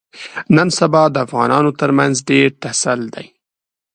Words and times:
نن 0.55 0.69
سبا 0.79 1.03
د 1.11 1.15
افغانانو 1.25 1.71
ترمنځ 1.79 2.15
ډېر 2.29 2.47
ټسل 2.61 3.01
دی. 3.15 3.27